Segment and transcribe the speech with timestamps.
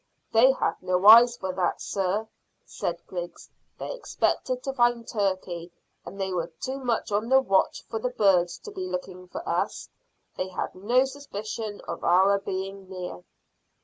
[0.31, 2.27] "They had no eyes for that, sir,"
[2.65, 3.51] said Griggs.
[3.77, 5.71] "They expected to find turkey,
[6.03, 9.47] and they were too much on the watch for the birds to be looking for
[9.47, 9.89] us.
[10.35, 13.21] They had no suspicion of our being near."